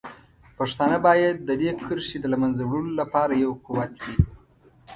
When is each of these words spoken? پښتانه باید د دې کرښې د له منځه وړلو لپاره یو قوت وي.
پښتانه 0.57 0.97
باید 1.07 1.35
د 1.47 1.49
دې 1.61 1.71
کرښې 1.85 2.17
د 2.21 2.25
له 2.33 2.37
منځه 2.41 2.63
وړلو 2.65 2.93
لپاره 3.01 3.33
یو 3.43 3.51
قوت 3.65 3.91
وي. 4.03 4.15